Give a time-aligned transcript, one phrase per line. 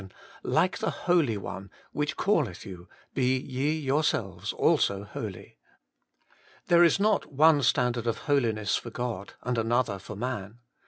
[0.41, 5.59] Like the Holy One, which calleth you, be ye yourselves also holy.'
[6.69, 10.57] There is not one standard of Holiness for God and another for man.